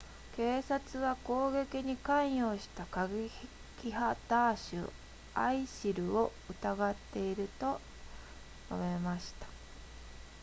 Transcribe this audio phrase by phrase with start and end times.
[0.35, 3.29] 警察は攻撃に関与した過激
[3.85, 4.89] 派ダーシュ
[5.35, 7.79] isil を疑っていると
[8.67, 9.45] 述べました